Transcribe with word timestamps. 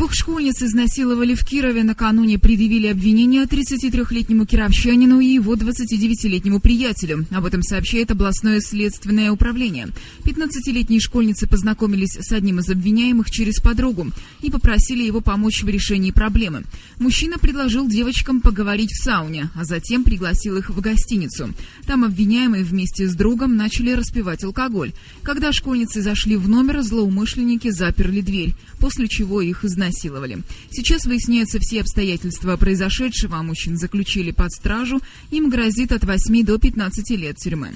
Двух 0.00 0.14
школьниц 0.14 0.62
изнасиловали 0.62 1.34
в 1.34 1.44
Кирове. 1.44 1.82
Накануне 1.84 2.38
предъявили 2.38 2.86
обвинение 2.86 3.42
33-летнему 3.42 4.46
кировчанину 4.46 5.20
и 5.20 5.26
его 5.26 5.56
29-летнему 5.56 6.58
приятелю. 6.58 7.26
Об 7.30 7.44
этом 7.44 7.62
сообщает 7.62 8.10
областное 8.10 8.62
следственное 8.62 9.30
управление. 9.30 9.88
15-летние 10.24 11.00
школьницы 11.00 11.46
познакомились 11.46 12.16
с 12.18 12.32
одним 12.32 12.60
из 12.60 12.70
обвиняемых 12.70 13.30
через 13.30 13.60
подругу 13.60 14.06
и 14.40 14.50
попросили 14.50 15.04
его 15.04 15.20
помочь 15.20 15.62
в 15.62 15.68
решении 15.68 16.12
проблемы. 16.12 16.62
Мужчина 16.98 17.36
предложил 17.36 17.86
девочкам 17.86 18.40
поговорить 18.40 18.92
в 18.92 19.04
сауне, 19.04 19.50
а 19.54 19.64
затем 19.66 20.02
пригласил 20.02 20.56
их 20.56 20.70
в 20.70 20.80
гостиницу. 20.80 21.52
Там 21.84 22.04
обвиняемые 22.04 22.64
вместе 22.64 23.06
с 23.06 23.14
другом 23.14 23.54
начали 23.54 23.90
распивать 23.90 24.44
алкоголь. 24.44 24.94
Когда 25.22 25.52
школьницы 25.52 26.00
зашли 26.00 26.36
в 26.36 26.48
номер, 26.48 26.80
злоумышленники 26.80 27.68
заперли 27.68 28.22
дверь, 28.22 28.54
после 28.78 29.06
чего 29.06 29.42
их 29.42 29.62
изнасиловали. 29.62 29.89
Сейчас 30.70 31.04
выясняются 31.04 31.58
все 31.60 31.80
обстоятельства 31.80 32.56
произошедшего, 32.56 33.38
а 33.38 33.42
мужчин 33.42 33.76
заключили 33.76 34.30
под 34.30 34.52
стражу. 34.52 35.00
Им 35.30 35.50
грозит 35.50 35.92
от 35.92 36.04
8 36.04 36.44
до 36.44 36.58
15 36.58 37.10
лет 37.10 37.36
тюрьмы. 37.36 37.72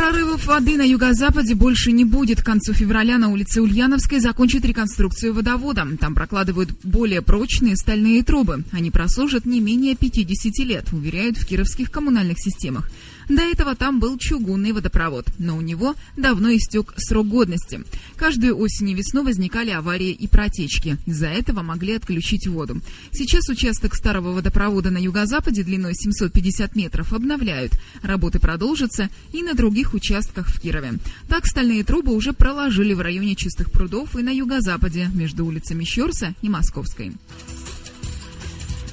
Прорывов 0.00 0.46
воды 0.46 0.78
на 0.78 0.82
юго-западе 0.82 1.54
больше 1.54 1.92
не 1.92 2.06
будет. 2.06 2.40
К 2.40 2.46
концу 2.46 2.72
февраля 2.72 3.18
на 3.18 3.28
улице 3.28 3.60
Ульяновской 3.60 4.18
закончат 4.18 4.64
реконструкцию 4.64 5.34
водовода. 5.34 5.86
Там 6.00 6.14
прокладывают 6.14 6.70
более 6.82 7.20
прочные 7.20 7.76
стальные 7.76 8.22
трубы. 8.22 8.64
Они 8.72 8.90
прослужат 8.90 9.44
не 9.44 9.60
менее 9.60 9.94
50 9.94 10.66
лет, 10.66 10.90
уверяют 10.94 11.36
в 11.36 11.44
кировских 11.44 11.90
коммунальных 11.90 12.38
системах. 12.40 12.90
До 13.30 13.42
этого 13.42 13.76
там 13.76 14.00
был 14.00 14.18
чугунный 14.18 14.72
водопровод, 14.72 15.26
но 15.38 15.56
у 15.56 15.60
него 15.60 15.94
давно 16.16 16.50
истек 16.50 16.94
срок 16.96 17.28
годности. 17.28 17.80
Каждую 18.16 18.58
осень 18.58 18.90
и 18.90 18.94
весну 18.94 19.22
возникали 19.22 19.70
аварии 19.70 20.10
и 20.10 20.26
протечки. 20.26 20.96
Из-за 21.06 21.28
этого 21.28 21.62
могли 21.62 21.94
отключить 21.94 22.48
воду. 22.48 22.80
Сейчас 23.12 23.48
участок 23.48 23.94
старого 23.94 24.32
водопровода 24.32 24.90
на 24.90 24.98
юго-западе 24.98 25.62
длиной 25.62 25.94
750 25.94 26.74
метров 26.74 27.12
обновляют. 27.12 27.74
Работы 28.02 28.40
продолжатся 28.40 29.10
и 29.32 29.44
на 29.44 29.54
других 29.54 29.89
участках 29.94 30.48
в 30.48 30.60
Кирове. 30.60 30.94
Так 31.28 31.46
стальные 31.46 31.84
трубы 31.84 32.14
уже 32.14 32.32
проложили 32.32 32.92
в 32.92 33.00
районе 33.00 33.34
Чистых 33.34 33.70
прудов 33.70 34.16
и 34.16 34.22
на 34.22 34.30
юго-западе 34.30 35.08
между 35.14 35.44
улицами 35.44 35.84
Щерса 35.84 36.34
и 36.42 36.48
Московской. 36.48 37.12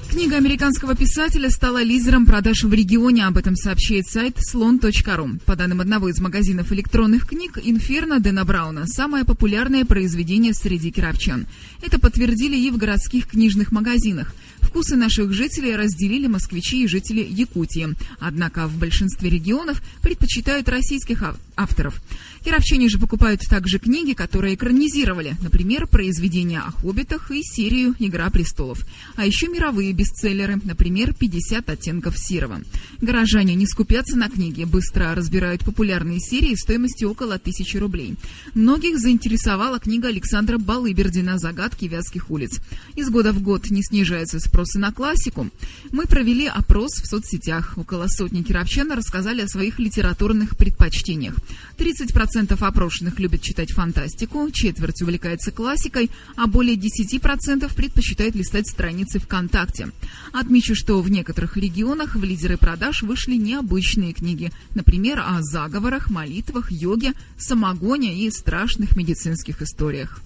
Книга 0.09 0.37
американского 0.37 0.95
писателя 0.95 1.49
стала 1.49 1.83
лидером 1.83 2.25
продаж 2.25 2.63
в 2.63 2.73
регионе. 2.73 3.25
Об 3.25 3.37
этом 3.37 3.55
сообщает 3.55 4.07
сайт 4.07 4.37
slon.ru. 4.37 5.39
По 5.45 5.55
данным 5.55 5.81
одного 5.81 6.09
из 6.09 6.19
магазинов 6.19 6.71
электронных 6.71 7.27
книг, 7.27 7.59
«Инферно» 7.61 8.19
Дэна 8.19 8.45
Брауна– 8.45 8.85
самое 8.87 9.25
популярное 9.25 9.85
произведение 9.85 10.53
среди 10.53 10.91
кировчан. 10.91 11.45
Это 11.83 11.99
подтвердили 11.99 12.57
и 12.57 12.71
в 12.71 12.77
городских 12.77 13.27
книжных 13.27 13.71
магазинах– 13.71 14.33
Вкусы 14.67 14.97
наших 14.97 15.31
жителей 15.31 15.77
разделили 15.77 16.27
москвичи 16.27 16.83
и 16.83 16.87
жители 16.87 17.25
Якутии. 17.27 17.95
Однако 18.19 18.67
в 18.67 18.77
большинстве 18.77 19.29
регионов 19.29 19.81
предпочитают 20.01 20.67
российских 20.67 21.23
авторов. 21.55 22.01
Кировчане 22.43 22.87
же 22.87 22.99
покупают 22.99 23.41
также 23.49 23.79
книги, 23.79 24.13
которые 24.13 24.55
экранизировали, 24.55 25.35
например, 25.41 25.87
произведения 25.87 26.59
о 26.59 26.71
хоббитах 26.71 27.31
и 27.31 27.41
серию 27.43 27.95
«Игра 27.99 28.29
престолов». 28.29 28.85
А 29.15 29.25
еще 29.25 29.47
мировые 29.47 29.93
бестселлеры, 29.93 30.59
например, 30.63 31.11
«50 31.11 31.71
оттенков 31.71 32.17
серого». 32.17 32.61
Горожане 33.01 33.55
не 33.55 33.65
скупятся 33.65 34.17
на 34.17 34.29
книги, 34.29 34.65
быстро 34.65 35.15
разбирают 35.15 35.63
популярные 35.63 36.19
серии 36.19 36.55
стоимостью 36.55 37.09
около 37.09 37.39
тысячи 37.39 37.77
рублей. 37.77 38.15
Многих 38.53 38.99
заинтересовала 38.99 39.79
книга 39.79 40.09
Александра 40.09 40.57
Балыбердина 40.57 41.39
«Загадки 41.39 41.85
вязких 41.85 42.29
улиц». 42.29 42.59
Из 42.95 43.09
года 43.09 43.33
в 43.33 43.41
год 43.41 43.69
не 43.71 43.81
снижается 43.81 44.39
спрос 44.39 44.56
спроса 44.57 44.79
на 44.79 44.91
классику, 44.91 45.49
мы 45.91 46.05
провели 46.05 46.47
опрос 46.47 46.93
в 46.93 47.05
соцсетях. 47.05 47.77
Около 47.77 48.07
сотни 48.07 48.41
кировчан 48.41 48.91
рассказали 48.91 49.41
о 49.41 49.47
своих 49.47 49.77
литературных 49.77 50.57
предпочтениях. 50.57 51.35
30% 51.77 52.57
опрошенных 52.59 53.19
любят 53.19 53.43
читать 53.43 53.71
фантастику, 53.71 54.49
четверть 54.49 55.03
увлекается 55.03 55.51
классикой, 55.51 56.09
а 56.35 56.47
более 56.47 56.75
10% 56.75 57.71
предпочитают 57.75 58.33
листать 58.33 58.67
страницы 58.67 59.19
ВКонтакте. 59.19 59.89
Отмечу, 60.33 60.73
что 60.73 60.99
в 61.03 61.11
некоторых 61.11 61.55
регионах 61.55 62.15
в 62.15 62.23
лидеры 62.23 62.57
продаж 62.57 63.03
вышли 63.03 63.35
необычные 63.35 64.13
книги, 64.13 64.51
например, 64.73 65.19
о 65.19 65.37
заговорах, 65.43 66.09
молитвах, 66.09 66.71
йоге, 66.71 67.13
самогоне 67.37 68.25
и 68.25 68.31
страшных 68.31 68.97
медицинских 68.97 69.61
историях. 69.61 70.19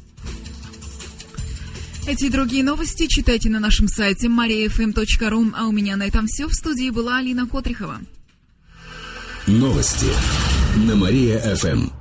Эти 2.08 2.26
и 2.26 2.30
другие 2.30 2.64
новости 2.64 3.08
читайте 3.08 3.50
на 3.50 3.60
нашем 3.60 3.88
сайте 3.88 4.28
mariafm.ru. 4.28 5.54
А 5.56 5.68
у 5.68 5.72
меня 5.72 5.96
на 5.96 6.04
этом 6.04 6.28
все. 6.28 6.48
В 6.48 6.54
студии 6.54 6.90
была 6.90 7.18
Алина 7.18 7.48
Котрихова. 7.48 8.00
Новости 9.48 10.08
на 10.88 10.96
Мария-ФМ. 10.96 12.01